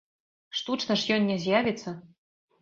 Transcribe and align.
Штучна 0.59 0.97
ж 1.01 1.17
ён 1.17 1.27
не 1.33 1.37
з'явіцца! 1.45 1.95